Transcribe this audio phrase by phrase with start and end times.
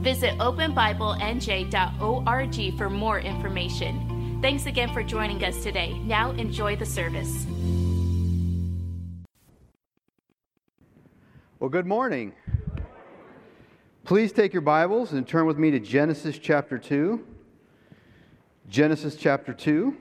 [0.00, 4.38] Visit openbiblenj.org for more information.
[4.40, 5.98] Thanks again for joining us today.
[5.98, 7.44] Now enjoy the service.
[11.58, 12.32] Well, good morning.
[14.04, 17.22] Please take your Bibles and turn with me to Genesis chapter 2.
[18.70, 19.94] Genesis chapter 2.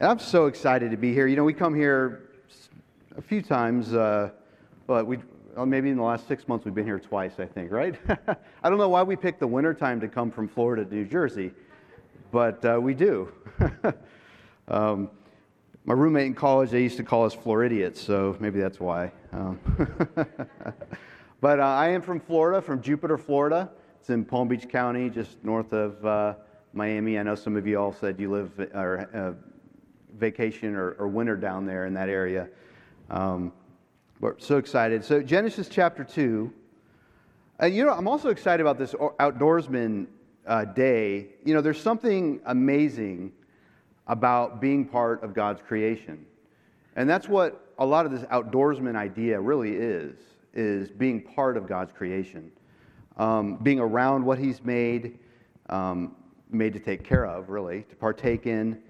[0.00, 1.28] And I'm so excited to be here.
[1.28, 2.30] You know, we come here
[3.16, 4.30] a few times, uh,
[4.88, 5.18] but we
[5.56, 7.98] well, maybe in the last six months we've been here twice, I think, right?
[8.62, 11.04] I don't know why we picked the winter time to come from Florida to New
[11.04, 11.52] Jersey,
[12.30, 13.32] but uh, we do.
[14.68, 15.10] um,
[15.84, 19.10] my roommate in college, they used to call us Floridians, so maybe that's why.
[19.32, 19.58] Um,
[21.40, 23.70] but uh, I am from Florida, from Jupiter, Florida.
[23.98, 26.34] It's in Palm Beach County, just north of uh,
[26.72, 27.18] Miami.
[27.18, 29.32] I know some of you all said you live or uh,
[30.16, 32.48] vacation or, or, winter down there in that area.
[33.10, 33.52] Um,
[34.20, 35.02] we're so excited.
[35.02, 36.52] So, Genesis chapter 2.
[37.58, 40.08] And you know, I'm also excited about this outdoorsman
[40.46, 41.28] uh, day.
[41.42, 43.32] You know, there's something amazing
[44.06, 46.26] about being part of God's creation.
[46.96, 50.16] And that's what a lot of this outdoorsman idea really is,
[50.52, 52.52] is being part of God's creation.
[53.16, 55.18] Um, being around what he's made,
[55.70, 56.14] um,
[56.50, 58.82] made to take care of, really, to partake in.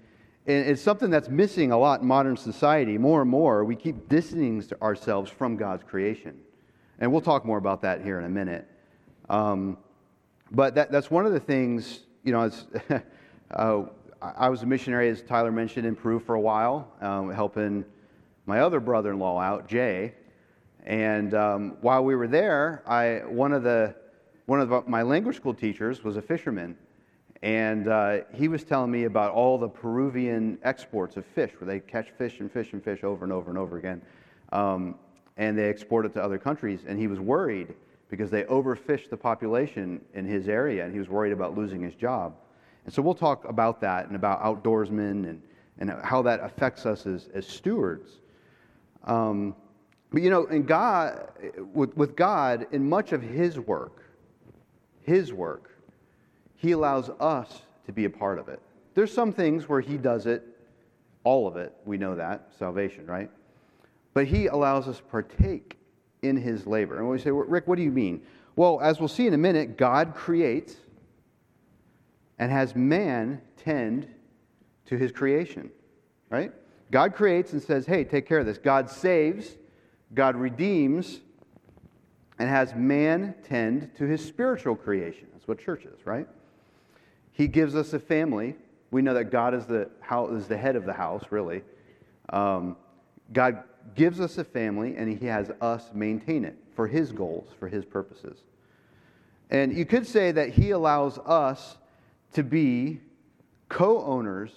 [0.47, 2.97] And it's something that's missing a lot in modern society.
[2.97, 6.39] More and more, we keep distancing ourselves from God's creation.
[6.99, 8.67] And we'll talk more about that here in a minute.
[9.29, 9.77] Um,
[10.51, 12.51] but that, that's one of the things, you know,
[13.51, 13.83] uh,
[14.21, 17.85] I was a missionary, as Tyler mentioned, in Peru for a while, um, helping
[18.45, 20.13] my other brother in law out, Jay.
[20.85, 23.95] And um, while we were there, I, one of, the,
[24.47, 26.77] one of my language school teachers was a fisherman.
[27.43, 31.79] And uh, he was telling me about all the Peruvian exports of fish, where they
[31.79, 34.01] catch fish and fish and fish over and over and over again.
[34.51, 34.95] Um,
[35.37, 36.81] and they export it to other countries.
[36.87, 37.73] And he was worried
[38.09, 41.95] because they overfished the population in his area, and he was worried about losing his
[41.95, 42.35] job.
[42.85, 45.41] And so we'll talk about that and about outdoorsmen and,
[45.79, 48.19] and how that affects us as, as stewards.
[49.05, 49.55] Um,
[50.11, 51.29] but you know, in God,
[51.73, 54.03] with, with God, in much of His work,
[55.01, 55.71] His work,
[56.61, 58.61] he allows us to be a part of it.
[58.93, 60.43] There's some things where He does it,
[61.23, 63.31] all of it, we know that, salvation, right?
[64.13, 65.79] But He allows us to partake
[66.21, 66.99] in His labor.
[66.99, 68.21] And we say, Rick, what do you mean?
[68.55, 70.75] Well, as we'll see in a minute, God creates
[72.37, 74.07] and has man tend
[74.85, 75.71] to His creation,
[76.29, 76.51] right?
[76.91, 78.59] God creates and says, hey, take care of this.
[78.59, 79.57] God saves,
[80.13, 81.21] God redeems,
[82.37, 85.27] and has man tend to his spiritual creation.
[85.31, 86.27] That's what church is, right?
[87.33, 88.55] He gives us a family.
[88.91, 91.63] We know that God is the, house, is the head of the house, really.
[92.29, 92.75] Um,
[93.33, 93.63] God
[93.95, 97.85] gives us a family, and He has us maintain it for His goals, for His
[97.85, 98.39] purposes.
[99.49, 101.77] And you could say that He allows us
[102.33, 102.99] to be
[103.69, 104.51] co owners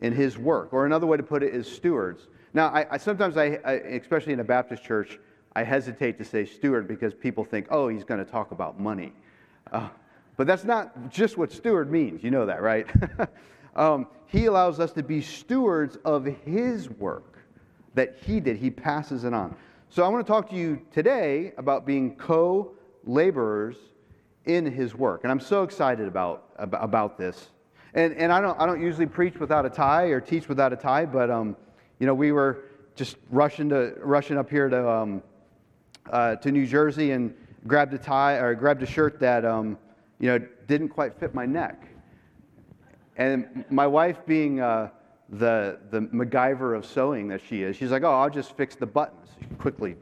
[0.00, 0.72] in His work.
[0.72, 2.28] Or another way to put it is stewards.
[2.54, 5.18] Now, I, I sometimes, I, I, especially in a Baptist church,
[5.54, 9.12] I hesitate to say steward because people think, oh, he's going to talk about money.
[9.72, 9.88] Uh,
[10.36, 12.22] but that's not just what steward means.
[12.22, 12.86] You know that, right?
[13.76, 17.38] um, he allows us to be stewards of his work
[17.94, 18.56] that he did.
[18.56, 19.56] He passes it on.
[19.88, 22.72] So I want to talk to you today about being co
[23.04, 23.76] laborers
[24.44, 25.22] in his work.
[25.22, 27.48] And I'm so excited about, about, about, this.
[27.94, 30.76] And, and I, don't, I don't usually preach without a tie or teach without a
[30.76, 31.56] tie, but um,
[31.98, 32.64] you know, we were
[32.94, 35.22] just rushing, to, rushing up here to, um,
[36.10, 37.34] uh, to New Jersey and
[37.66, 39.78] grabbed a tie or grabbed a shirt that um,
[40.18, 41.86] you know, didn't quite fit my neck.
[43.16, 44.90] And my wife, being uh,
[45.30, 48.86] the, the MacGyver of sewing that she is, she's like, oh, I'll just fix the
[48.86, 49.28] buttons.
[49.40, 49.96] She quickly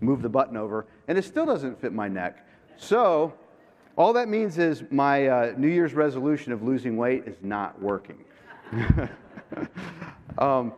[0.00, 2.46] move the button over, and it still doesn't fit my neck.
[2.76, 3.34] So,
[3.96, 8.24] all that means is my uh, New Year's resolution of losing weight is not working.
[10.38, 10.72] um,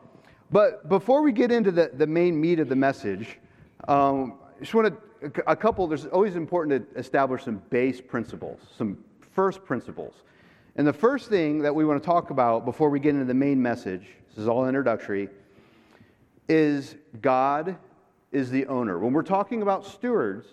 [0.50, 3.38] but before we get into the, the main meat of the message,
[3.88, 5.09] um, I just want to
[5.46, 8.98] a couple, there's always important to establish some base principles, some
[9.32, 10.14] first principles.
[10.76, 13.34] And the first thing that we want to talk about before we get into the
[13.34, 15.28] main message, this is all introductory,
[16.48, 17.76] is God
[18.32, 18.98] is the owner.
[18.98, 20.46] When we're talking about stewards,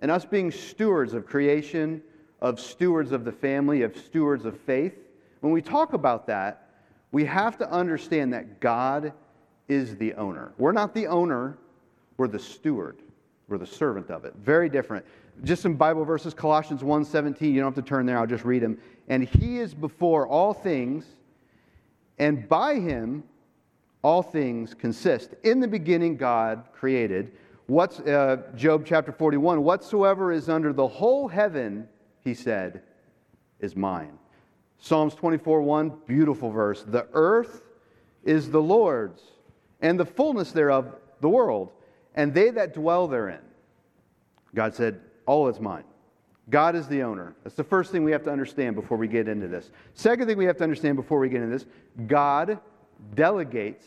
[0.00, 2.02] and us being stewards of creation,
[2.40, 4.94] of stewards of the family, of stewards of faith,
[5.40, 6.68] when we talk about that,
[7.12, 9.12] we have to understand that God
[9.68, 10.52] is the owner.
[10.58, 11.56] We're not the owner,
[12.16, 12.98] we're the steward.
[13.48, 14.34] We're the servant of it.
[14.36, 15.04] Very different.
[15.42, 18.62] Just some Bible verses, Colossians 1:17, you don't have to turn there, I'll just read
[18.62, 18.78] them.
[19.08, 21.06] And he is before all things,
[22.18, 23.24] and by him
[24.02, 25.34] all things consist.
[25.42, 27.32] In the beginning God created
[27.66, 31.88] what's uh, Job chapter 41, whatsoever is under the whole heaven,
[32.20, 32.82] he said,
[33.60, 34.18] is mine.
[34.78, 36.82] Psalms 24 1, beautiful verse.
[36.82, 37.62] The earth
[38.22, 39.22] is the Lord's,
[39.80, 41.72] and the fullness thereof the world,
[42.14, 43.40] and they that dwell therein.
[44.54, 45.84] God said, All is mine.
[46.50, 47.34] God is the owner.
[47.42, 49.70] That's the first thing we have to understand before we get into this.
[49.94, 51.66] Second thing we have to understand before we get into this
[52.06, 52.58] God
[53.14, 53.86] delegates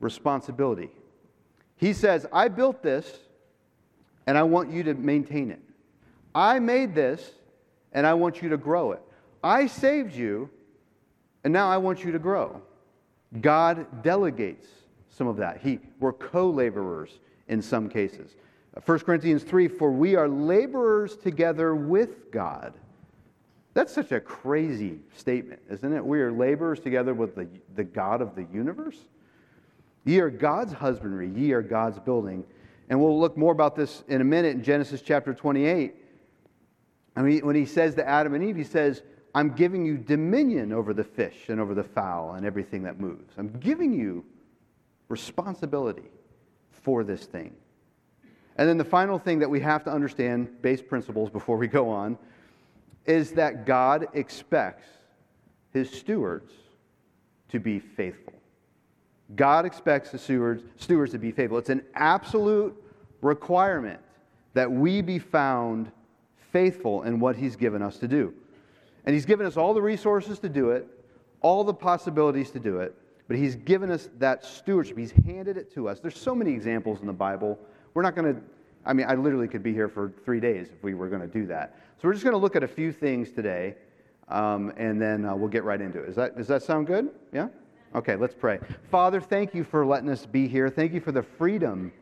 [0.00, 0.90] responsibility.
[1.76, 3.20] He says, I built this,
[4.26, 5.60] and I want you to maintain it.
[6.34, 7.32] I made this,
[7.92, 9.02] and I want you to grow it.
[9.42, 10.50] I saved you,
[11.44, 12.60] and now I want you to grow.
[13.40, 14.66] God delegates
[15.18, 15.60] some of that.
[15.60, 17.10] He, we're co laborers
[17.48, 18.36] in some cases.
[18.84, 22.72] 1 Corinthians 3 For we are laborers together with God.
[23.74, 26.04] That's such a crazy statement, isn't it?
[26.04, 28.96] We are laborers together with the, the God of the universe.
[30.04, 32.44] Ye are God's husbandry, ye are God's building.
[32.88, 35.94] And we'll look more about this in a minute in Genesis chapter 28.
[37.14, 39.02] I mean, when he says to Adam and Eve, he says,
[39.34, 43.34] I'm giving you dominion over the fish and over the fowl and everything that moves.
[43.36, 44.24] I'm giving you
[45.08, 46.10] responsibility
[46.70, 47.54] for this thing.
[48.56, 51.88] And then the final thing that we have to understand, base principles before we go
[51.88, 52.18] on,
[53.06, 54.86] is that God expects
[55.72, 56.52] his stewards
[57.50, 58.34] to be faithful.
[59.36, 61.58] God expects the stewards, stewards to be faithful.
[61.58, 62.74] It's an absolute
[63.20, 64.00] requirement
[64.54, 65.92] that we be found
[66.52, 68.34] faithful in what he's given us to do.
[69.08, 70.86] And He's given us all the resources to do it,
[71.40, 72.94] all the possibilities to do it,
[73.28, 74.98] but He's given us that stewardship.
[74.98, 76.00] He's handed it to us.
[76.00, 77.58] There's so many examples in the Bible.
[77.94, 78.40] We're not going to,
[78.84, 81.28] I mean, I literally could be here for three days if we were going to
[81.28, 81.78] do that.
[82.00, 83.76] So we're just going to look at a few things today,
[84.28, 86.08] um, and then uh, we'll get right into it.
[86.08, 87.10] Is that, does that sound good?
[87.32, 87.48] Yeah?
[87.94, 88.60] Okay, let's pray.
[88.90, 90.68] Father, thank you for letting us be here.
[90.68, 91.92] Thank you for the freedom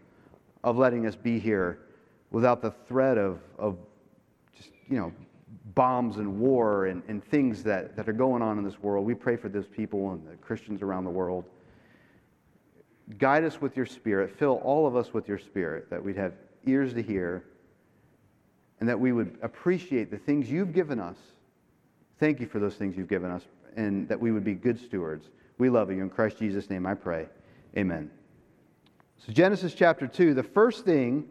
[0.64, 1.78] of letting us be here
[2.31, 3.78] without the threat of, of
[4.56, 5.12] just, you know,
[5.74, 9.04] bombs and war and, and things that, that are going on in this world.
[9.04, 11.44] We pray for those people and the Christians around the world.
[13.18, 14.36] Guide us with your spirit.
[14.38, 16.32] Fill all of us with your spirit, that we'd have
[16.66, 17.44] ears to hear
[18.80, 21.16] and that we would appreciate the things you've given us.
[22.18, 23.42] Thank you for those things you've given us,
[23.76, 25.30] and that we would be good stewards.
[25.58, 26.02] We love you.
[26.02, 27.26] In Christ Jesus' name I pray.
[27.76, 28.10] Amen.
[29.18, 31.26] So, Genesis chapter 2, the first thing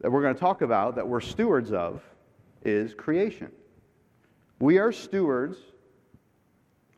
[0.00, 2.02] that we're going to talk about that we're stewards of
[2.64, 3.50] is creation.
[4.58, 5.58] We are stewards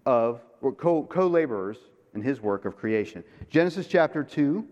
[0.05, 1.79] of, or co laborers
[2.15, 3.23] in his work of creation.
[3.51, 4.67] Genesis chapter 2,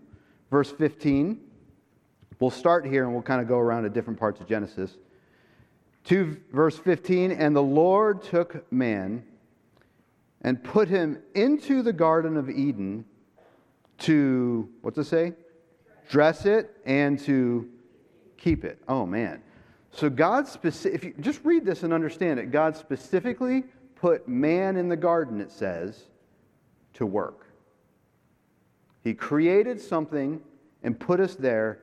[0.50, 1.41] verse 15.
[2.41, 4.96] We'll start here and we'll kind of go around to different parts of Genesis.
[6.05, 7.32] 2, verse 15.
[7.32, 9.25] And the Lord took man
[10.43, 13.05] and put him into the Garden of Eden
[13.99, 15.32] to, what's it say?
[16.08, 17.69] Dress it and to
[18.37, 18.78] keep it.
[18.88, 19.42] Oh, man.
[19.94, 23.62] So God specific, if you just read this and understand it, God specifically
[23.94, 26.08] put man in the garden, it says,
[26.94, 27.46] to work.
[29.04, 30.40] He created something
[30.82, 31.78] and put us there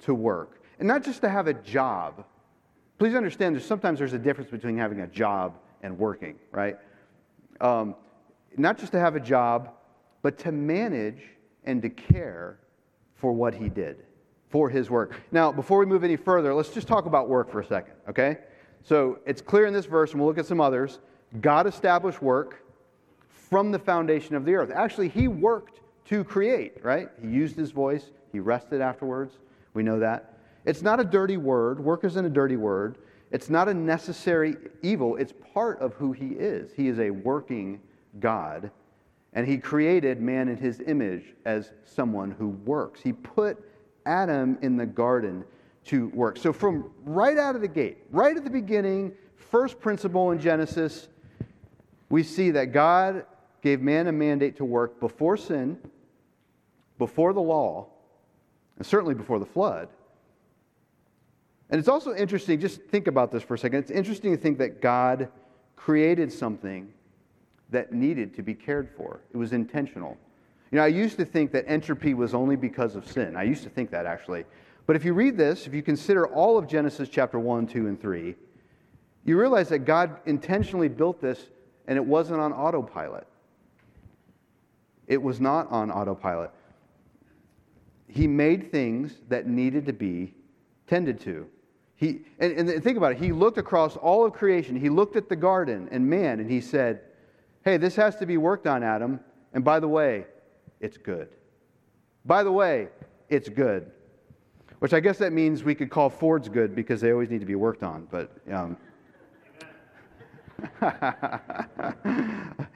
[0.00, 0.62] to work.
[0.78, 2.24] And not just to have a job.
[2.98, 6.78] Please understand there's sometimes there's a difference between having a job and working, right?
[7.60, 7.94] Um,
[8.56, 9.72] not just to have a job,
[10.22, 11.22] but to manage
[11.64, 12.58] and to care
[13.16, 14.04] for what he did
[14.50, 15.14] for his work.
[15.32, 18.38] Now, before we move any further, let's just talk about work for a second, okay?
[18.82, 20.98] So it's clear in this verse, and we'll look at some others.
[21.40, 22.64] God established work
[23.28, 24.70] from the foundation of the earth.
[24.74, 27.08] Actually, he worked to create, right?
[27.22, 29.38] He used his voice, he rested afterwards.
[29.74, 30.38] We know that.
[30.64, 31.78] It's not a dirty word.
[31.78, 32.98] Work isn't a dirty word.
[33.30, 35.16] It's not a necessary evil.
[35.16, 36.72] It's part of who he is.
[36.72, 37.80] He is a working
[38.18, 38.70] God,
[39.32, 43.00] and he created man in his image as someone who works.
[43.00, 43.64] He put
[44.06, 45.44] Adam in the garden
[45.84, 46.36] to work.
[46.36, 51.08] So, from right out of the gate, right at the beginning, first principle in Genesis,
[52.08, 53.24] we see that God
[53.62, 55.78] gave man a mandate to work before sin,
[56.98, 57.86] before the law,
[58.76, 59.88] and certainly before the flood.
[61.70, 63.78] And it's also interesting, just think about this for a second.
[63.78, 65.28] It's interesting to think that God
[65.76, 66.92] created something
[67.70, 70.18] that needed to be cared for, it was intentional.
[70.70, 73.36] You know, I used to think that entropy was only because of sin.
[73.36, 74.44] I used to think that actually.
[74.86, 78.00] But if you read this, if you consider all of Genesis chapter 1, 2, and
[78.00, 78.34] 3,
[79.24, 81.46] you realize that God intentionally built this
[81.86, 83.26] and it wasn't on autopilot.
[85.06, 86.52] It was not on autopilot.
[88.06, 90.34] He made things that needed to be
[90.86, 91.48] tended to.
[91.96, 93.18] He, and, and think about it.
[93.18, 94.74] He looked across all of creation.
[94.74, 97.02] He looked at the garden and man, and he said,
[97.62, 99.20] Hey, this has to be worked on, Adam.
[99.52, 100.24] And by the way,
[100.80, 101.28] it's good.
[102.24, 102.88] By the way,
[103.28, 103.90] it's good.
[104.80, 107.46] Which I guess that means we could call Fords good because they always need to
[107.46, 108.08] be worked on.
[108.10, 108.76] But um,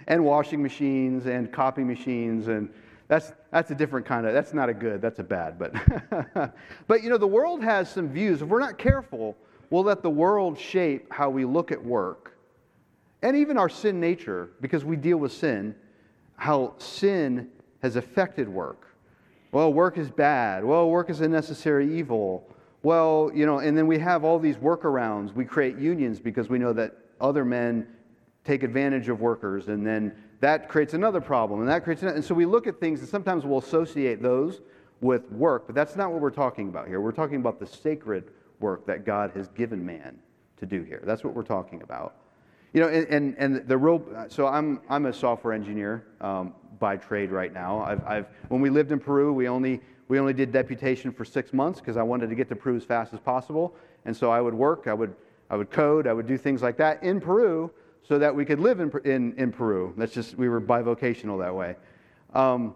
[0.07, 2.71] and washing machines and copy machines and
[3.09, 5.75] that's that's a different kind of that's not a good that's a bad but
[6.87, 9.37] but you know the world has some views if we're not careful
[9.71, 12.37] we'll let the world shape how we look at work
[13.23, 15.75] and even our sin nature because we deal with sin
[16.37, 17.49] how sin
[17.85, 18.89] has affected work
[19.53, 22.49] well work is bad well work is a necessary evil
[22.83, 26.59] well you know and then we have all these workarounds we create unions because we
[26.59, 27.87] know that other men
[28.45, 32.17] take advantage of workers, and then that creates another problem, and that creates another.
[32.17, 34.61] And so we look at things, and sometimes we'll associate those
[35.01, 37.01] with work, but that's not what we're talking about here.
[37.01, 40.19] We're talking about the sacred work that God has given man
[40.59, 41.03] to do here.
[41.05, 42.17] That's what we're talking about.
[42.75, 46.97] You know, and, and, and the real, so I'm, I'm a software engineer um, by
[46.97, 47.81] trade right now.
[47.81, 51.53] I've, I've, when we lived in Peru, we only, we only did deputation for six
[51.53, 53.77] months because I wanted to get to Peru as fast as possible.
[54.05, 55.15] And so I would work, I would
[55.51, 57.71] I would code, I would do things like that in Peru
[58.03, 59.95] so that we could live in, in, in Peru.
[59.97, 61.77] That's just, we were bivocational that way.
[62.33, 62.75] Um,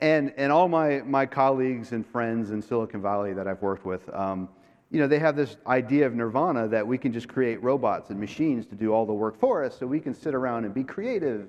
[0.00, 4.12] and, and all my, my colleagues and friends in Silicon Valley that I've worked with,
[4.12, 4.48] um,
[4.92, 8.20] you know, they have this idea of nirvana that we can just create robots and
[8.20, 10.84] machines to do all the work for us so we can sit around and be
[10.84, 11.48] creative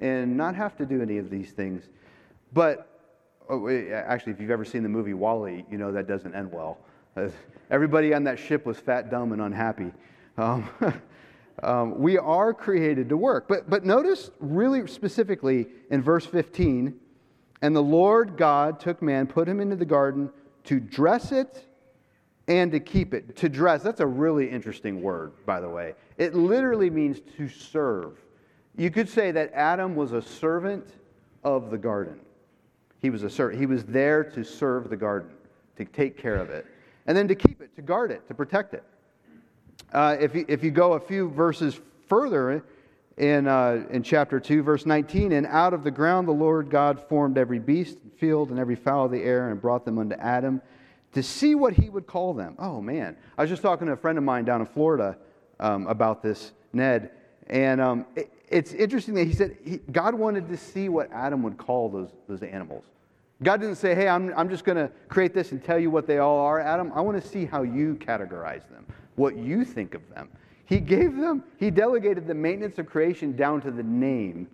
[0.00, 1.90] and not have to do any of these things.
[2.54, 2.88] But
[3.50, 6.78] oh, actually, if you've ever seen the movie WALL-E, you know that doesn't end well.
[7.70, 9.92] Everybody on that ship was fat, dumb, and unhappy.
[10.38, 10.70] Um,
[11.62, 13.48] um, we are created to work.
[13.48, 16.98] But, but notice really specifically in verse 15
[17.60, 20.30] and the Lord God took man, put him into the garden
[20.64, 21.66] to dress it
[22.48, 23.36] and to keep it.
[23.36, 25.94] To dress, that's a really interesting word, by the way.
[26.16, 28.18] It literally means to serve.
[28.76, 30.88] You could say that Adam was a servant
[31.44, 32.18] of the garden.
[33.00, 33.60] He was a servant.
[33.60, 35.30] He was there to serve the garden,
[35.76, 36.66] to take care of it
[37.08, 38.84] and then to keep it, to guard it, to protect it.
[39.92, 42.62] Uh, if, you, if you go a few verses further
[43.16, 47.00] in, uh, in chapter 2, verse 19, and out of the ground the Lord God
[47.08, 50.16] formed every beast, and field, and every fowl of the air, and brought them unto
[50.16, 50.60] Adam
[51.12, 52.54] to see what he would call them.
[52.58, 53.16] Oh, man.
[53.36, 55.16] I was just talking to a friend of mine down in Florida
[55.60, 57.10] um, about this, Ned,
[57.48, 61.42] and um, it, it's interesting that he said he, God wanted to see what Adam
[61.42, 62.84] would call those, those animals.
[63.42, 66.06] God didn't say, hey, I'm, I'm just going to create this and tell you what
[66.06, 66.92] they all are, Adam.
[66.94, 68.84] I want to see how you categorize them,
[69.14, 70.28] what you think of them.
[70.64, 74.48] He gave them, he delegated the maintenance of creation down to the name.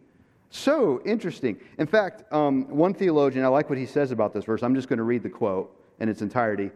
[0.50, 1.58] So interesting.
[1.78, 4.62] In fact, um, one theologian, I like what he says about this verse.
[4.62, 6.70] I'm just going to read the quote in its entirety.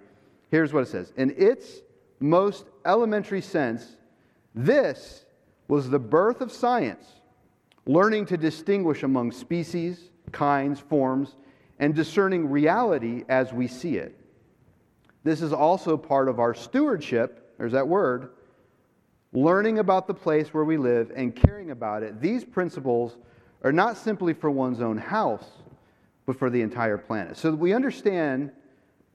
[0.50, 1.80] Here's what it says In its
[2.20, 3.96] most elementary sense,
[4.54, 5.25] this
[5.68, 7.06] was the birth of science,
[7.87, 11.37] learning to distinguish among species, kinds, forms,
[11.78, 14.18] and discerning reality as we see it.
[15.25, 18.30] This is also part of our stewardship, there's that word,
[19.32, 22.20] learning about the place where we live and caring about it.
[22.20, 23.18] These principles
[23.62, 25.46] are not simply for one's own house,
[26.25, 27.37] but for the entire planet.
[27.37, 28.52] So we understand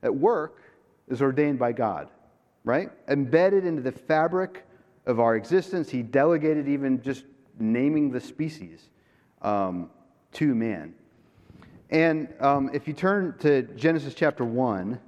[0.03, 0.61] that work
[1.07, 2.09] is ordained by God,
[2.63, 2.91] right?
[3.07, 4.65] Embedded into the fabric
[5.05, 5.89] of our existence.
[5.89, 7.23] He delegated even just
[7.57, 8.89] naming the species
[9.41, 9.89] um,
[10.33, 10.93] to man.
[11.89, 14.99] And um, if you turn to Genesis chapter 1,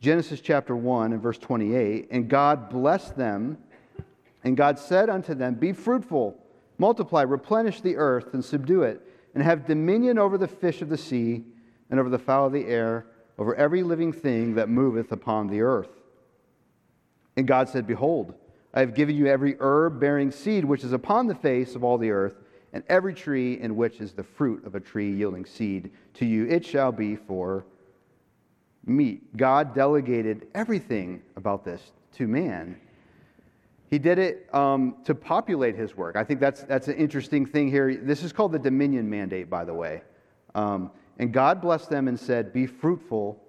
[0.00, 3.58] Genesis chapter 1 and verse 28, and God blessed them,
[4.42, 6.36] and God said unto them, Be fruitful,
[6.78, 9.00] multiply, replenish the earth, and subdue it,
[9.34, 11.44] and have dominion over the fish of the sea,
[11.90, 13.06] and over the fowl of the air,
[13.38, 15.90] over every living thing that moveth upon the earth.
[17.36, 18.34] And God said, Behold,
[18.72, 21.98] I have given you every herb bearing seed which is upon the face of all
[21.98, 22.34] the earth
[22.72, 26.46] and every tree in which is the fruit of a tree yielding seed to you,
[26.46, 27.64] it shall be for
[28.84, 29.36] meat.
[29.36, 32.78] God delegated everything about this to man.
[33.90, 36.16] He did it um, to populate his work.
[36.16, 37.96] I think that's, that's an interesting thing here.
[37.96, 40.02] This is called the dominion mandate, by the way.
[40.54, 43.42] Um, and God blessed them and said, Be fruitful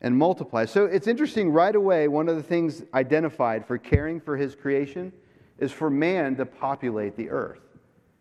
[0.00, 0.64] and multiply.
[0.64, 5.12] So it's interesting right away, one of the things identified for caring for his creation
[5.58, 7.60] is for man to populate the earth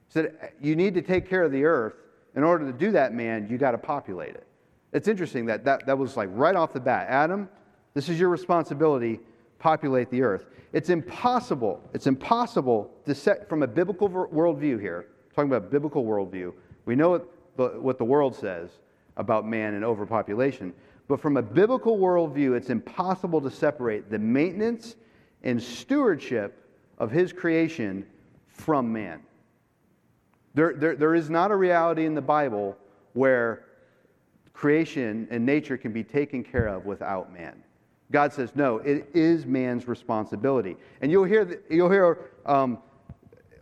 [0.07, 1.95] He said, You need to take care of the earth.
[2.35, 4.45] In order to do that, man, you got to populate it.
[4.91, 7.07] It's interesting that, that that was like right off the bat.
[7.09, 7.49] Adam,
[7.93, 9.21] this is your responsibility,
[9.57, 10.45] populate the earth.
[10.73, 16.53] It's impossible, it's impossible to set from a biblical worldview here, talking about biblical worldview.
[16.85, 17.25] We know
[17.55, 18.69] the, what the world says
[19.17, 20.74] about man and overpopulation.
[21.07, 24.95] But from a biblical worldview, it's impossible to separate the maintenance
[25.43, 28.05] and stewardship of his creation
[28.47, 29.21] from man.
[30.55, 32.77] There, there, there is not a reality in the Bible
[33.13, 33.65] where
[34.53, 37.62] creation and nature can be taken care of without man.
[38.12, 40.77] God says, no, it is man's responsibility.
[41.01, 42.77] And you'll hear, you'll hear um,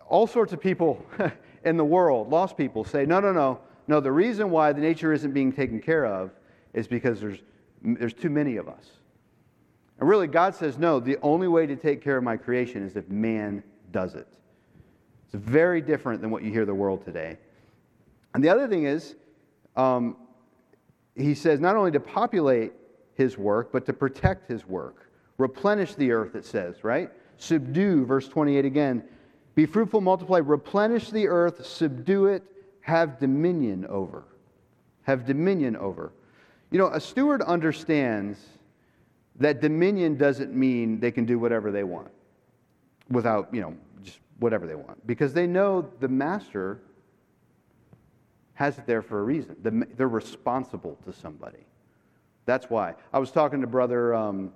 [0.07, 1.03] all sorts of people
[1.65, 5.13] in the world, lost people, say, no, no, no, no, the reason why the nature
[5.13, 6.31] isn't being taken care of
[6.73, 7.39] is because there's,
[7.81, 8.91] there's too many of us.
[9.99, 12.95] And really, God says, no, the only way to take care of my creation is
[12.95, 14.27] if man does it.
[15.25, 17.37] It's very different than what you hear the world today.
[18.33, 19.15] And the other thing is,
[19.75, 20.17] um,
[21.15, 22.73] he says not only to populate
[23.15, 25.09] his work, but to protect his work.
[25.37, 27.09] Replenish the earth, it says, right?
[27.37, 29.03] Subdue, verse 28 again.
[29.55, 32.43] Be fruitful, multiply, replenish the earth, subdue it,
[32.83, 34.25] have dominion over.
[35.03, 36.11] Have dominion over.
[36.69, 38.37] You know, a steward understands
[39.37, 42.11] that dominion doesn't mean they can do whatever they want
[43.09, 45.05] without, you know, just whatever they want.
[45.07, 46.81] Because they know the master
[48.55, 49.87] has it there for a reason.
[49.95, 51.65] They're responsible to somebody.
[52.45, 52.95] That's why.
[53.13, 54.51] I was talking to brother, um,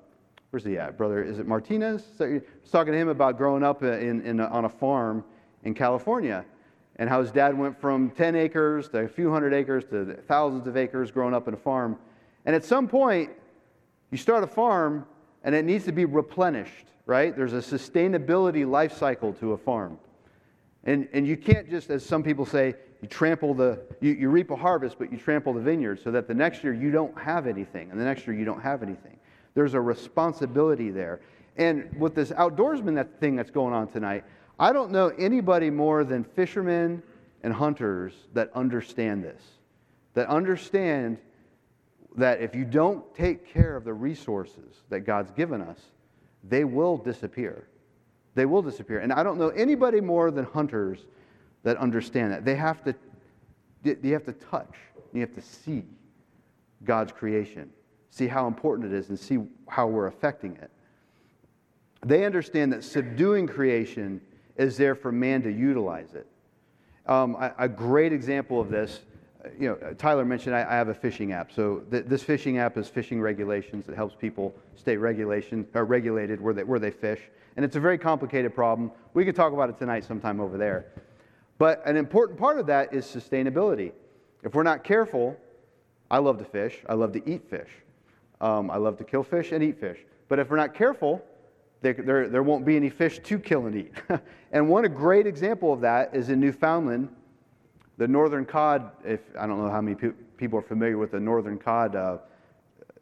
[0.49, 0.97] where's he at?
[0.97, 2.03] Brother, is it Martinez?
[2.19, 5.23] I was talking to him about growing up in, in on a farm
[5.63, 6.43] in California
[6.99, 10.67] and how his dad went from 10 acres to a few hundred acres to thousands
[10.67, 11.97] of acres growing up in a farm.
[12.45, 13.31] And at some point,
[14.11, 15.05] you start a farm
[15.43, 17.35] and it needs to be replenished, right?
[17.35, 19.99] There's a sustainability life cycle to a farm.
[20.83, 24.49] And, and you can't just, as some people say, you trample the, you, you reap
[24.49, 27.45] a harvest, but you trample the vineyard so that the next year you don't have
[27.45, 29.17] anything, and the next year you don't have anything.
[29.53, 31.19] There's a responsibility there.
[31.57, 34.23] And with this outdoorsman that thing that's going on tonight,
[34.59, 37.03] I don't know anybody more than fishermen
[37.43, 39.41] and hunters that understand this,
[40.13, 41.17] that understand
[42.15, 45.79] that if you don't take care of the resources that God's given us,
[46.43, 47.67] they will disappear.
[48.33, 48.99] They will disappear.
[48.99, 51.05] And I don't know anybody more than hunters
[51.63, 52.45] that understand that.
[52.45, 52.95] They have to,
[53.83, 54.73] you have to touch,
[55.13, 55.83] you have to see
[56.83, 57.69] God's creation,
[58.09, 60.71] see how important it is, and see how we're affecting it.
[62.05, 64.21] They understand that subduing creation
[64.57, 66.27] is there for man to utilize it.
[67.05, 69.01] Um, a, a, great example of this,
[69.57, 71.53] you know, Tyler mentioned I, I have a fishing app.
[71.53, 73.87] So th- this fishing app is fishing regulations.
[73.87, 77.21] It helps people stay regulation or regulated where they, where they fish.
[77.55, 78.91] And it's a very complicated problem.
[79.13, 80.87] We could talk about it tonight sometime over there.
[81.57, 83.93] But an important part of that is sustainability.
[84.43, 85.37] If we're not careful,
[86.11, 87.69] I love to fish, I love to eat fish.
[88.39, 89.99] Um, I love to kill fish and eat fish.
[90.27, 91.23] But if we're not careful,
[91.81, 93.93] there, there, won't be any fish to kill and eat.
[94.51, 97.09] and one great example of that is in Newfoundland.
[97.97, 101.19] The northern cod, if I don't know how many pe- people are familiar with the
[101.19, 102.17] northern cod uh,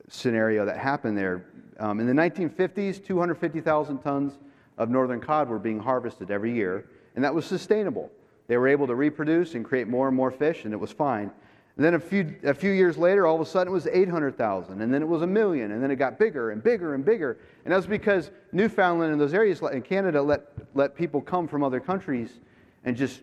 [0.10, 1.46] scenario that happened there.
[1.80, 4.38] Um, in the 1950s, 250,000 tons
[4.78, 8.12] of northern cod were being harvested every year, and that was sustainable.
[8.48, 11.32] They were able to reproduce and create more and more fish, and it was fine.
[11.78, 14.82] And then a few, a few years later, all of a sudden it was 800,000,
[14.82, 17.38] and then it was a million, and then it got bigger and bigger and bigger.
[17.66, 21.64] And that was because Newfoundland and those areas in Canada let, let people come from
[21.64, 22.40] other countries
[22.86, 23.22] and just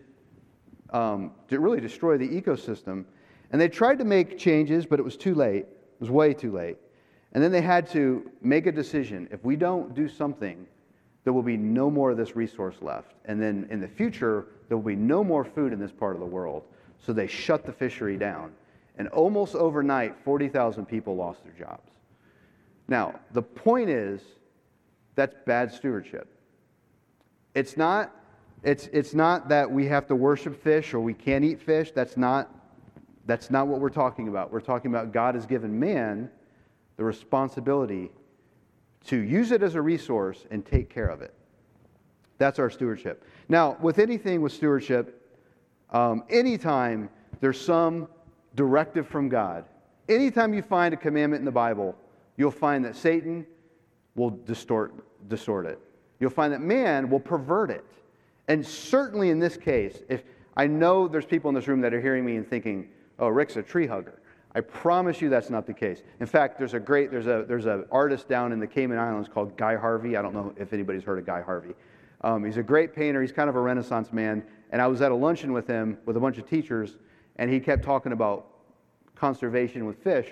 [0.91, 3.05] um, really destroy the ecosystem.
[3.51, 5.65] And they tried to make changes, but it was too late.
[5.65, 6.77] It was way too late.
[7.31, 9.27] And then they had to make a decision.
[9.31, 10.67] If we don't do something,
[11.23, 13.13] there will be no more of this resource left.
[13.25, 16.19] And then in the future, there will be no more food in this part of
[16.19, 16.63] the world.
[17.05, 18.53] So they shut the fishery down.
[18.97, 21.91] And almost overnight, 40,000 people lost their jobs.
[22.87, 24.21] Now, the point is
[25.15, 26.27] that's bad stewardship.
[27.55, 28.15] It's not,
[28.63, 31.91] it's, it's not that we have to worship fish or we can't eat fish.
[31.91, 32.49] That's not,
[33.25, 34.51] that's not what we're talking about.
[34.51, 36.29] We're talking about God has given man
[36.97, 38.11] the responsibility
[39.07, 41.33] to use it as a resource and take care of it.
[42.37, 43.25] That's our stewardship.
[43.49, 45.22] Now, with anything with stewardship,
[45.93, 48.07] um, anytime there's some
[48.55, 49.65] directive from God,
[50.09, 51.95] anytime you find a commandment in the Bible,
[52.37, 53.45] you'll find that Satan
[54.15, 54.93] will distort,
[55.29, 55.79] distort it.
[56.19, 57.85] You'll find that man will pervert it.
[58.47, 60.23] And certainly in this case, if
[60.55, 63.55] I know there's people in this room that are hearing me and thinking, oh, Rick's
[63.55, 64.19] a tree hugger.
[64.55, 66.03] I promise you that's not the case.
[66.19, 69.27] In fact, there's a great there's a there's an artist down in the Cayman Islands
[69.27, 70.15] called Guy Harvey.
[70.15, 71.73] I don't know if anybody's heard of Guy Harvey.
[72.21, 73.21] Um, he's a great painter.
[73.21, 74.43] He's kind of a Renaissance man.
[74.73, 76.97] And I was at a luncheon with him with a bunch of teachers,
[77.35, 78.47] and he kept talking about
[79.15, 80.27] conservation with fish.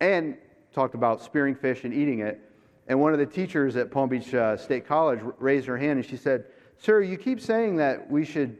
[0.00, 0.38] and
[0.72, 2.40] talked about spearing fish and eating it.
[2.86, 6.06] And one of the teachers at Palm Beach uh, State College raised her hand and
[6.06, 6.44] she said,
[6.76, 8.58] Sir, you keep saying that we should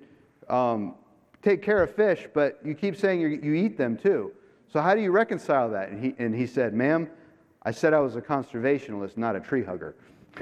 [0.49, 0.97] um,
[1.43, 4.33] take care of fish, but you keep saying you, eat them too.
[4.73, 5.91] So how do you reconcile that?
[5.91, 7.09] And he, and he said, Ma'am,
[7.63, 9.95] I said I was a conservationist, not a tree hugger.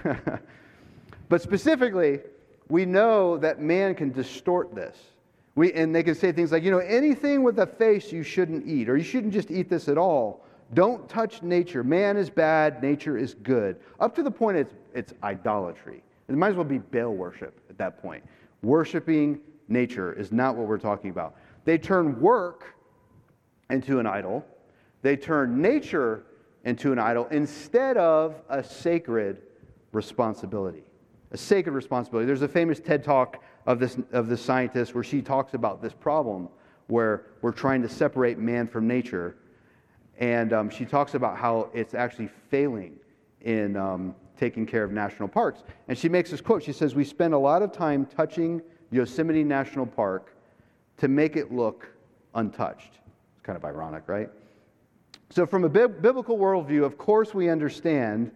[1.28, 2.20] but specifically,
[2.68, 4.96] we know that man can distort this.
[5.54, 8.66] We, and they can say things like, you know, anything with a face you shouldn't
[8.66, 10.44] eat, or you shouldn't just eat this at all.
[10.74, 11.82] Don't touch nature.
[11.84, 13.76] Man is bad, nature is good.
[14.00, 16.02] Up to the point it's, it's idolatry.
[16.28, 18.24] It might as well be Baal worship at that point.
[18.62, 21.36] Worshipping nature is not what we're talking about.
[21.64, 22.74] They turn work
[23.70, 24.44] into an idol,
[25.02, 26.24] they turn nature
[26.64, 29.42] into an idol instead of a sacred
[29.92, 30.82] responsibility.
[31.32, 32.26] A sacred responsibility.
[32.26, 35.92] There's a famous TED talk of this, of this scientist where she talks about this
[35.92, 36.48] problem
[36.86, 39.36] where we're trying to separate man from nature.
[40.18, 42.96] And um, she talks about how it's actually failing
[43.42, 45.62] in um, taking care of national parks.
[45.88, 46.62] And she makes this quote.
[46.62, 50.34] She says, We spend a lot of time touching Yosemite National Park
[50.98, 51.88] to make it look
[52.34, 52.92] untouched.
[53.34, 54.30] It's kind of ironic, right?
[55.30, 58.30] So, from a bi- biblical worldview, of course, we understand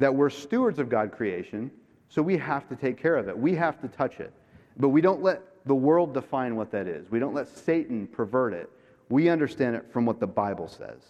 [0.00, 1.70] that we're stewards of God creation,
[2.08, 3.38] so we have to take care of it.
[3.38, 4.32] We have to touch it.
[4.78, 8.52] But we don't let the world define what that is, we don't let Satan pervert
[8.52, 8.68] it.
[9.10, 11.02] We understand it from what the Bible says.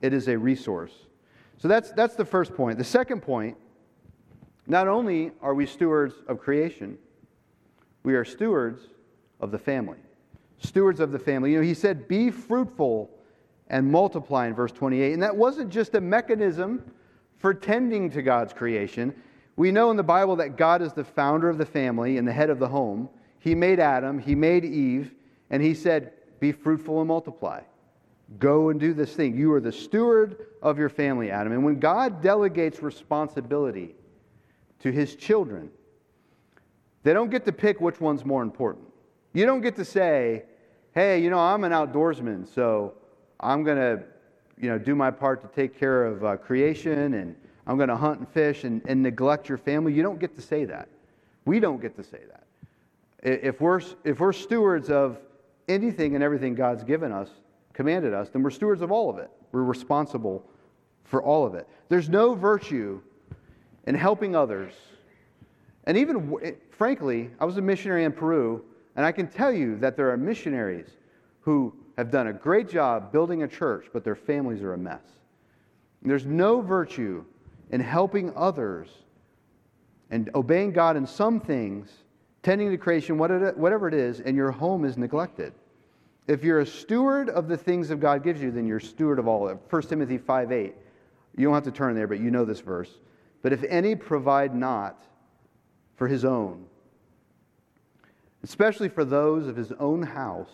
[0.00, 0.92] It is a resource.
[1.58, 2.78] So that's, that's the first point.
[2.78, 3.56] The second point
[4.66, 6.96] not only are we stewards of creation,
[8.04, 8.80] we are stewards
[9.40, 9.98] of the family.
[10.58, 11.50] Stewards of the family.
[11.50, 13.10] You know, he said, Be fruitful
[13.68, 15.12] and multiply in verse 28.
[15.12, 16.82] And that wasn't just a mechanism
[17.42, 19.12] for tending to God's creation.
[19.56, 22.32] We know in the Bible that God is the founder of the family and the
[22.32, 23.10] head of the home.
[23.40, 25.12] He made Adam, He made Eve,
[25.50, 27.60] and He said, Be fruitful and multiply.
[28.38, 29.36] Go and do this thing.
[29.36, 31.52] You are the steward of your family, Adam.
[31.52, 33.96] And when God delegates responsibility
[34.78, 35.68] to His children,
[37.02, 38.86] they don't get to pick which one's more important.
[39.32, 40.44] You don't get to say,
[40.94, 42.94] hey, you know, I'm an outdoorsman, so
[43.40, 44.04] I'm going to,
[44.62, 47.96] you know, do my part to take care of uh, creation and I'm going to
[47.96, 49.92] hunt and fish and, and neglect your family.
[49.92, 50.88] You don't get to say that.
[51.44, 52.44] We don't get to say that.
[53.22, 55.18] If we're, if we're stewards of
[55.68, 57.28] anything and everything God's given us,
[57.72, 59.30] commanded us, then we're stewards of all of it.
[59.50, 60.44] We're responsible
[61.04, 61.68] for all of it.
[61.88, 63.00] There's no virtue
[63.86, 64.72] in helping others.
[65.84, 69.96] And even, frankly, I was a missionary in Peru, and I can tell you that
[69.96, 70.90] there are missionaries
[71.40, 75.02] who have done a great job building a church, but their families are a mess.
[76.02, 77.24] There's no virtue
[77.70, 78.88] in helping others
[80.10, 81.88] and obeying God in some things,
[82.42, 85.52] tending to creation, whatever it is, and your home is neglected.
[86.26, 89.28] If you're a steward of the things that God gives you, then you're steward of
[89.28, 89.62] all of it.
[89.70, 90.74] 1 Timothy 5 8.
[91.36, 92.90] You don't have to turn there, but you know this verse.
[93.42, 95.02] But if any provide not
[95.94, 96.66] for his own,
[98.42, 100.50] especially for those of his own house,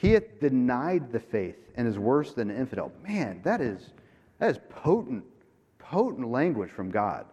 [0.00, 2.90] he hath denied the faith and is worse than an infidel.
[3.06, 3.90] Man, that is,
[4.38, 5.24] that is potent,
[5.78, 7.26] potent language from God.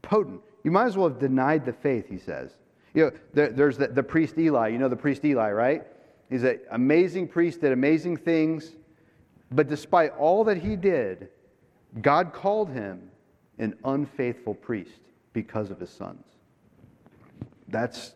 [0.00, 0.40] Potent.
[0.64, 2.52] You might as well have denied the faith, he says.
[2.94, 4.68] You know, there, there's the, the priest Eli.
[4.68, 5.86] You know the priest Eli, right?
[6.30, 8.76] He's an amazing priest, did amazing things.
[9.52, 11.28] But despite all that he did,
[12.00, 13.10] God called him
[13.58, 15.00] an unfaithful priest
[15.34, 16.24] because of his sons.
[17.68, 18.14] That's,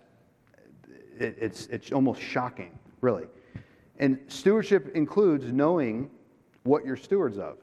[1.18, 3.26] it, it's, it's almost shocking, really.
[3.98, 6.10] And stewardship includes knowing
[6.64, 7.58] what you're stewards of.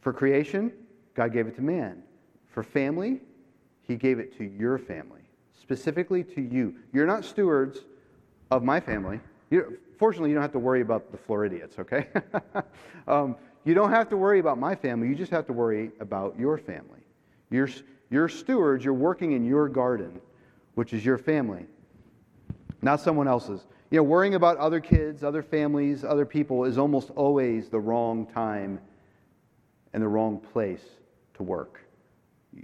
[0.00, 0.72] For creation,
[1.14, 2.02] God gave it to man.
[2.46, 3.20] For family,
[3.82, 5.22] he gave it to your family,
[5.60, 6.76] specifically to you.
[6.92, 7.80] You're not stewards
[8.50, 9.18] of my family.
[9.50, 12.06] You, fortunately, you don't have to worry about the Floridians, okay?
[13.08, 15.08] um, you don't have to worry about my family.
[15.08, 17.00] You just have to worry about your family.
[17.50, 17.68] You're,
[18.10, 18.84] you're stewards.
[18.84, 20.20] You're working in your garden,
[20.74, 21.66] which is your family,
[22.82, 23.66] not someone else's.
[23.90, 28.26] You know, worrying about other kids, other families, other people is almost always the wrong
[28.26, 28.80] time
[29.92, 30.82] and the wrong place
[31.34, 31.80] to work.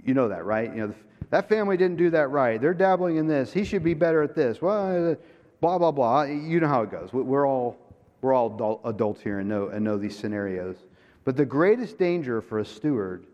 [0.03, 0.69] You know that, right?
[0.75, 0.93] You know,
[1.29, 2.59] that family didn't do that right.
[2.59, 3.53] They're dabbling in this.
[3.53, 4.61] He should be better at this.
[4.61, 5.15] Well, uh,
[5.61, 6.23] blah, blah, blah.
[6.23, 7.13] You know how it goes.
[7.13, 7.77] We're all,
[8.21, 10.75] we're all adults here and know, and know these scenarios.
[11.23, 13.25] But the greatest danger for a steward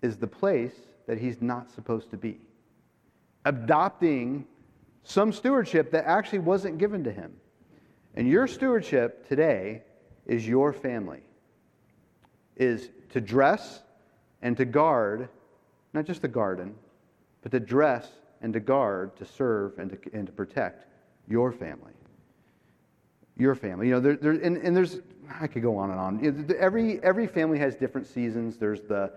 [0.00, 0.74] is the place
[1.06, 2.38] that he's not supposed to be.
[3.44, 4.46] Adopting
[5.04, 7.32] some stewardship that actually wasn't given to him.
[8.14, 9.82] And your stewardship today
[10.26, 11.20] is your family,
[12.56, 13.82] is to dress
[14.42, 15.28] and to guard,
[15.92, 16.74] not just the garden,
[17.42, 18.08] but to dress
[18.40, 20.86] and to guard, to serve and to, and to protect
[21.28, 21.92] your family.
[23.36, 23.88] your family.
[23.88, 25.00] You know, there, there, and, and there's,
[25.40, 26.54] I could go on and on.
[26.58, 28.56] Every, every family has different seasons.
[28.56, 29.12] There's the,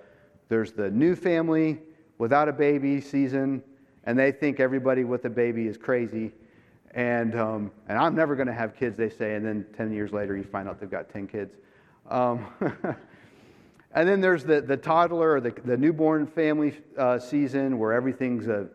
[0.50, 1.80] there's the new family
[2.18, 3.64] without a baby season,
[4.08, 6.32] and they think everybody with a baby is crazy.
[6.92, 9.36] And, um, and I'm never going to have kids, they say.
[9.36, 11.54] And then 10 years later, you find out they've got 10 kids.
[12.10, 12.48] Um,
[13.94, 18.48] and then there's the, the toddler or the, the newborn family uh, season where everything's
[18.48, 18.68] a,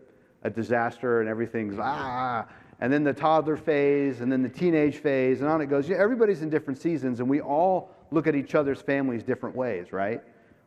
[0.43, 2.47] a disaster and everything's ah
[2.81, 5.89] and then the toddler phase, and then the teenage phase, and on it goes.
[5.89, 10.21] everybody's in different seasons, and we all look at each other's families different ways, right?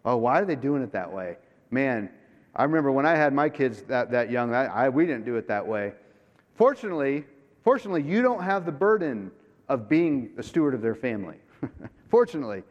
[0.05, 1.35] Oh, why are they doing it that way?
[1.71, 2.09] Man,
[2.55, 5.35] I remember when I had my kids that, that young, I, I, we didn't do
[5.35, 5.93] it that way.
[6.55, 7.25] Fortunately,
[7.63, 9.31] fortunately, you don't have the burden
[9.67, 11.37] of being a steward of their family.
[12.09, 12.63] fortunately.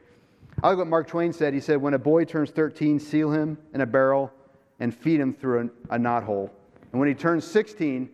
[0.63, 1.53] I like what Mark Twain said.
[1.53, 4.33] He said, When a boy turns 13, seal him in a barrel
[4.81, 6.51] and feed him through a, a knothole.
[6.93, 8.09] And when he turns 16,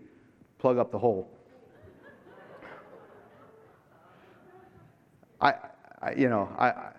[0.58, 1.30] plug up the hole.
[5.40, 5.54] I,
[6.02, 6.92] I you know, I,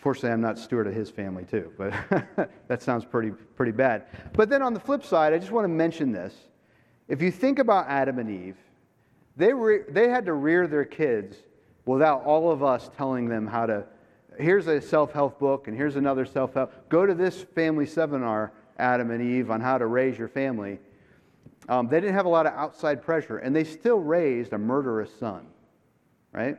[0.00, 1.92] fortunately, I'm not steward of his family too, but
[2.68, 4.06] that sounds pretty, pretty bad.
[4.32, 6.34] But then on the flip side, I just want to mention this.
[7.08, 8.56] If you think about Adam and Eve,
[9.36, 11.36] they, re- they had to rear their kids
[11.84, 13.84] without all of us telling them how to.
[14.38, 16.72] Here's a self help book, and here's another self help.
[16.88, 20.78] Go to this family seminar, Adam and Eve, on how to raise your family.
[21.68, 25.10] Um, they didn't have a lot of outside pressure, and they still raised a murderous
[25.18, 25.46] son,
[26.32, 26.56] right?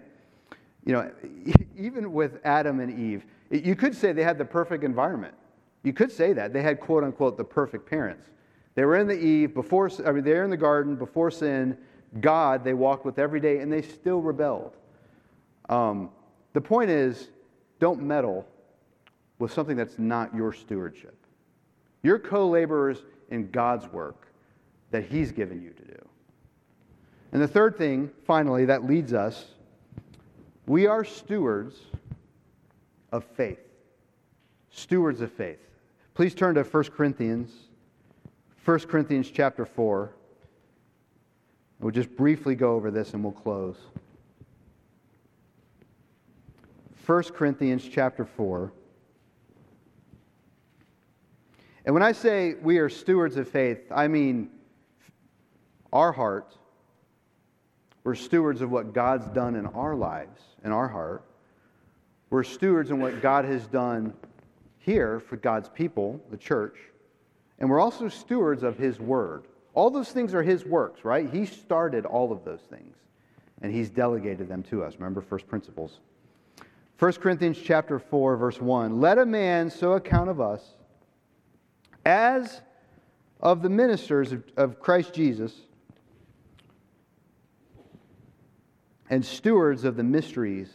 [0.85, 1.11] You know,
[1.77, 5.33] even with Adam and Eve, you could say they had the perfect environment.
[5.83, 6.53] You could say that.
[6.53, 8.27] They had, quote unquote, the perfect parents.
[8.75, 11.77] They were in the Eve before, I mean, they were in the garden before sin.
[12.19, 14.75] God, they walked with every day, and they still rebelled.
[15.69, 16.09] Um,
[16.53, 17.29] the point is,
[17.79, 18.47] don't meddle
[19.39, 21.15] with something that's not your stewardship.
[22.03, 24.27] You're co laborers in God's work
[24.91, 26.07] that He's given you to do.
[27.31, 29.45] And the third thing, finally, that leads us
[30.65, 31.75] we are stewards
[33.11, 33.59] of faith.
[34.69, 35.59] Stewards of faith.
[36.13, 37.51] Please turn to 1 Corinthians,
[38.63, 40.13] 1 Corinthians chapter 4.
[41.79, 43.77] We'll just briefly go over this and we'll close.
[47.05, 48.71] 1 Corinthians chapter 4.
[51.85, 54.51] And when I say we are stewards of faith, I mean
[55.91, 56.55] our heart.
[58.03, 61.23] We're stewards of what God's done in our lives, in our heart.
[62.29, 64.13] We're stewards in what God has done
[64.79, 66.77] here for God's people, the church.
[67.59, 69.43] And we're also stewards of His Word.
[69.73, 71.29] All those things are His works, right?
[71.29, 72.95] He started all of those things,
[73.61, 74.95] and He's delegated them to us.
[74.95, 75.99] Remember first principles.
[76.97, 78.99] 1 Corinthians chapter 4, verse 1.
[78.99, 80.75] Let a man so account of us
[82.05, 82.61] as
[83.39, 85.53] of the ministers of, of Christ Jesus
[89.11, 90.69] and stewards of the mysteries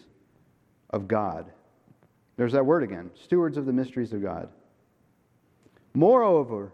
[0.91, 1.51] of God.
[2.37, 4.51] There's that word again stewards of the mysteries of God.
[5.95, 6.73] Moreover,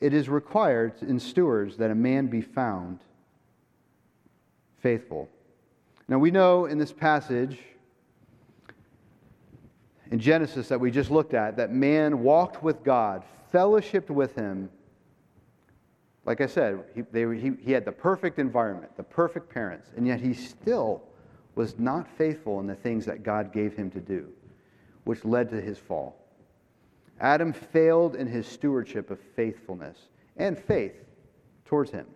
[0.00, 3.00] it is required in stewards that a man be found
[4.80, 5.28] faithful.
[6.08, 7.58] Now, we know in this passage
[10.10, 14.70] in Genesis that we just looked at that man walked with God, fellowshipped with him,
[16.26, 20.06] like I said, he, they, he, he had the perfect environment, the perfect parents, and
[20.06, 21.02] yet he still
[21.54, 24.28] was not faithful in the things that God gave him to do,
[25.04, 26.16] which led to his fall.
[27.20, 29.96] Adam failed in his stewardship of faithfulness
[30.36, 30.92] and faith
[31.64, 32.06] towards him.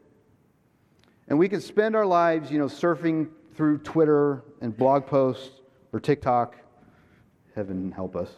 [1.28, 5.60] And we can spend our lives, you know, surfing through Twitter and blog posts
[5.92, 6.56] or TikTok,
[7.54, 8.28] heaven help us,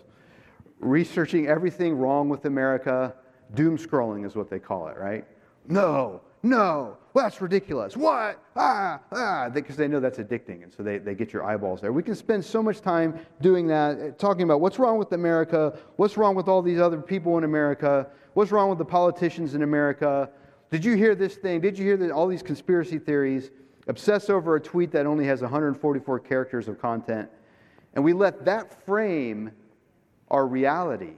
[0.81, 3.15] researching everything wrong with America.
[3.55, 5.25] Doom scrolling is what they call it, right?
[5.69, 7.97] No, no, well, that's ridiculous.
[7.97, 8.43] What?
[8.57, 11.93] Ah, ah, because they know that's addicting, and so they, they get your eyeballs there.
[11.93, 15.79] We can spend so much time doing that, eh, talking about what's wrong with America,
[15.97, 19.63] what's wrong with all these other people in America, what's wrong with the politicians in
[19.63, 20.31] America.
[20.71, 21.61] Did you hear this thing?
[21.61, 23.51] Did you hear that all these conspiracy theories?
[23.89, 27.29] Obsess over a tweet that only has 144 characters of content.
[27.95, 29.53] And we let that frame
[30.31, 31.13] our reality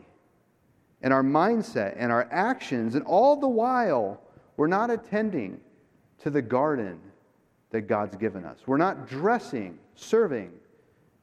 [1.02, 4.23] and our mindset and our actions, and all the while,
[4.56, 5.60] we're not attending
[6.22, 6.98] to the garden
[7.70, 8.58] that God's given us.
[8.66, 10.52] We're not dressing, serving,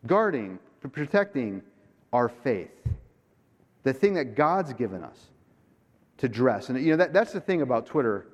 [0.06, 0.60] guarding,
[0.92, 1.62] protecting
[2.12, 2.72] our faith.
[3.84, 5.18] The thing that God's given us
[6.18, 6.70] to dress.
[6.70, 8.28] And you know that, that's the thing about Twitter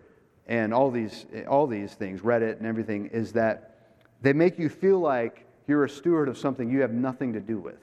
[0.47, 3.77] and all these all these things, Reddit and everything, is that
[4.21, 7.59] they make you feel like you're a steward of something you have nothing to do
[7.59, 7.79] with.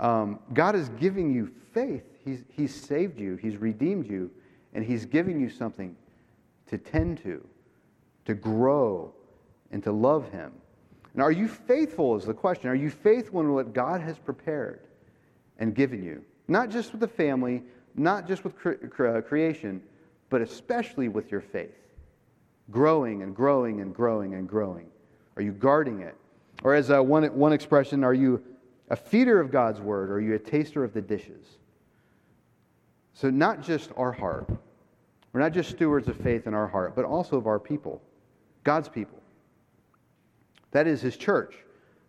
[0.00, 2.04] Um, God is giving you faith.
[2.24, 3.36] He's, he's saved you.
[3.36, 4.30] He's redeemed you
[4.74, 5.96] and He's giving you something
[6.68, 7.46] to tend to,
[8.24, 9.12] to grow,
[9.70, 10.52] and to love Him.
[11.14, 12.70] And are you faithful is the question.
[12.70, 14.80] Are you faithful in what God has prepared
[15.58, 16.24] and given you?
[16.48, 17.62] Not just with the family,
[17.94, 19.82] not just with cre- cre- creation,
[20.30, 21.76] but especially with your faith.
[22.70, 24.86] Growing and growing and growing and growing.
[25.36, 26.16] Are you guarding it?
[26.62, 28.42] Or, as uh, one, one expression, are you
[28.88, 31.58] a feeder of God's word or are you a taster of the dishes?
[33.14, 34.48] So, not just our heart.
[35.32, 38.02] We're not just stewards of faith in our heart, but also of our people,
[38.64, 39.18] God's people.
[40.72, 41.54] That is his church.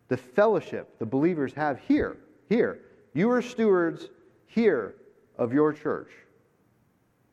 [0.09, 2.17] The fellowship the believers have here.
[2.49, 2.79] Here.
[3.13, 4.09] You are stewards
[4.47, 4.95] here
[5.37, 6.11] of your church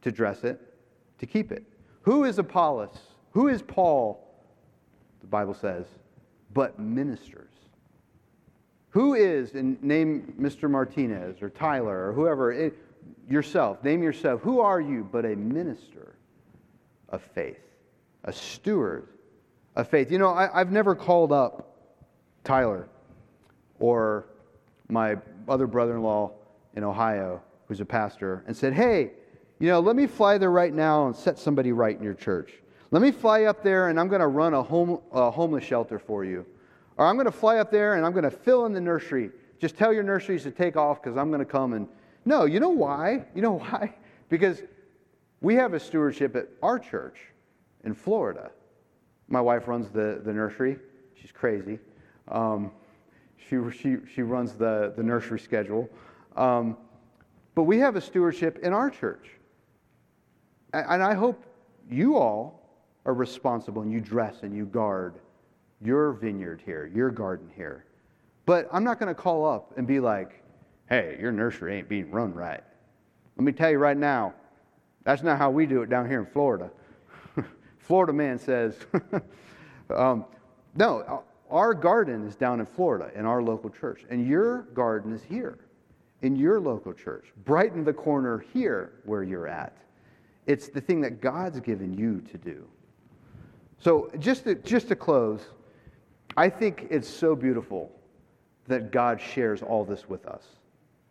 [0.03, 0.61] to dress it,
[1.19, 1.65] to keep it.
[2.03, 2.97] Who is Apollos?
[3.33, 4.27] Who is Paul?
[5.21, 5.87] The Bible says,
[6.55, 7.53] but ministers.
[8.91, 10.69] Who is, and name Mr.
[10.69, 12.77] Martinez or Tyler or whoever, it,
[13.29, 14.41] yourself, name yourself.
[14.43, 16.17] Who are you but a minister
[17.09, 17.61] of faith,
[18.25, 19.09] a steward
[19.77, 20.11] of faith?
[20.11, 21.77] You know, I, I've never called up
[22.45, 22.89] Tyler
[23.79, 24.27] or
[24.89, 25.17] my
[25.49, 26.33] other brother in law
[26.75, 29.13] in Ohio, who's a pastor, and said, Hey,
[29.59, 32.55] you know, let me fly there right now and set somebody right in your church.
[32.91, 35.99] Let me fly up there and I'm going to run a, home, a homeless shelter
[35.99, 36.45] for you.
[36.97, 39.31] Or I'm going to fly up there and I'm going to fill in the nursery.
[39.61, 41.87] Just tell your nurseries to take off because I'm going to come and.
[42.25, 43.25] No, you know why?
[43.35, 43.95] You know why?
[44.29, 44.63] Because
[45.41, 47.19] we have a stewardship at our church
[47.85, 48.51] in Florida.
[49.29, 50.79] My wife runs the, the nursery.
[51.15, 51.79] She's crazy.
[52.29, 52.73] Um,
[53.37, 55.89] she, she, she runs the, the nursery schedule.
[56.37, 56.77] Um,
[57.55, 59.31] but we have a stewardship in our church.
[60.73, 61.45] And I hope
[61.91, 62.61] you all
[63.05, 65.15] are responsible and you dress and you guard
[65.83, 67.85] your vineyard here, your garden here.
[68.47, 70.43] But I'm not going to call up and be like,
[70.91, 72.63] hey, your nursery ain't being run right.
[73.37, 74.35] Let me tell you right now,
[75.05, 76.71] that's not how we do it down here in Florida.
[77.79, 78.77] Florida man says,
[79.95, 80.27] um,
[80.75, 85.23] no, our garden is down in Florida in our local church, and your garden is
[85.23, 85.59] here
[86.23, 87.33] in your local church.
[87.45, 89.77] Brighten the corner here where you're at.
[90.47, 92.67] It's the thing that God's given you to do.
[93.79, 95.41] So, just to, just to close,
[96.37, 97.91] I think it's so beautiful
[98.67, 100.43] that God shares all this with us.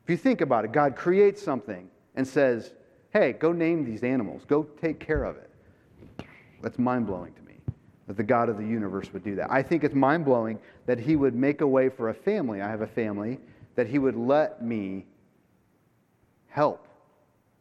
[0.10, 2.74] If you think about it, God creates something and says,
[3.14, 5.52] hey, go name these animals, go take care of it.
[6.64, 7.54] That's mind blowing to me
[8.08, 9.52] that the God of the universe would do that.
[9.52, 12.60] I think it's mind blowing that He would make a way for a family.
[12.60, 13.40] I have a family
[13.76, 15.06] that He would let me
[16.48, 16.88] help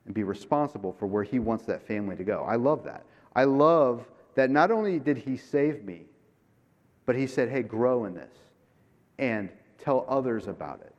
[0.06, 2.44] and be responsible for where He wants that family to go.
[2.48, 3.04] I love that.
[3.36, 4.06] I love
[4.36, 6.06] that not only did He save me,
[7.04, 8.32] but He said, hey, grow in this
[9.18, 10.94] and tell others about it.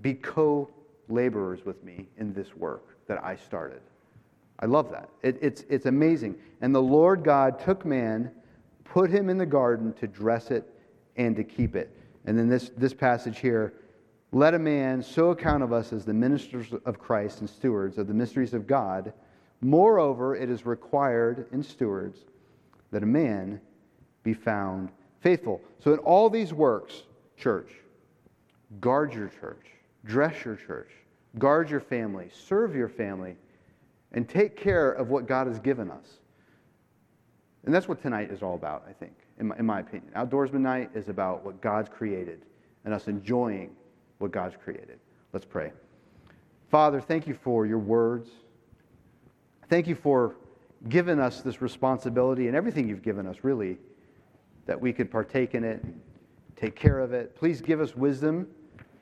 [0.00, 0.68] Be co
[1.08, 3.80] laborers with me in this work that I started.
[4.60, 5.08] I love that.
[5.22, 6.36] It, it's, it's amazing.
[6.60, 8.30] And the Lord God took man,
[8.84, 10.68] put him in the garden to dress it
[11.16, 11.96] and to keep it.
[12.24, 13.74] And then this, this passage here
[14.32, 18.08] let a man so account of us as the ministers of Christ and stewards of
[18.08, 19.12] the mysteries of God.
[19.60, 22.18] Moreover, it is required in stewards
[22.90, 23.60] that a man
[24.24, 25.60] be found faithful.
[25.78, 27.04] So, in all these works,
[27.36, 27.70] church,
[28.80, 29.66] guard your church,
[30.04, 30.90] dress your church,
[31.38, 33.36] guard your family, serve your family,
[34.12, 36.18] and take care of what God has given us.
[37.64, 40.12] And that's what tonight is all about, I think in my, in my opinion.
[40.14, 42.42] Outdoorsman night is about what God's created
[42.84, 43.70] and us enjoying
[44.18, 44.98] what God's created.
[45.32, 45.72] Let's pray.
[46.70, 48.30] Father, thank you for your words.
[49.68, 50.36] Thank you for
[50.88, 53.78] giving us this responsibility and everything you've given us, really,
[54.66, 55.84] that we could partake in it,
[56.56, 57.34] take care of it.
[57.34, 58.46] Please give us wisdom,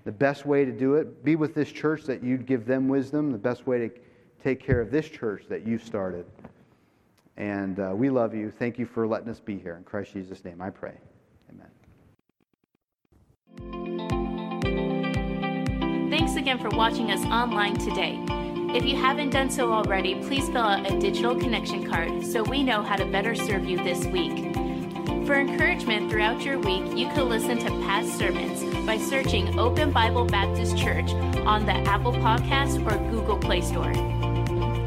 [0.05, 1.25] the best way to do it.
[1.25, 3.91] Be with this church that you'd give them wisdom, the best way to
[4.43, 6.27] take care of this church that you started.
[7.37, 8.51] And uh, we love you.
[8.51, 9.77] Thank you for letting us be here.
[9.77, 10.95] In Christ Jesus' name, I pray.
[11.51, 11.69] Amen.
[16.11, 18.19] Thanks again for watching us online today.
[18.75, 22.63] If you haven't done so already, please fill out a digital connection card so we
[22.63, 24.52] know how to better serve you this week.
[25.27, 30.25] For encouragement throughout your week, you can listen to past sermons by searching Open Bible
[30.25, 31.13] Baptist Church
[31.47, 33.93] on the Apple Podcast or Google Play Store.